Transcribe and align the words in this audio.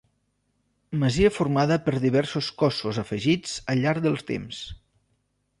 Masia 1.03 1.31
formada 1.35 1.77
per 1.89 1.93
diversos 2.07 2.49
cossos 2.63 3.01
afegits 3.05 3.55
al 3.75 3.85
llarg 3.85 4.03
del 4.09 4.21
temps. 4.33 4.67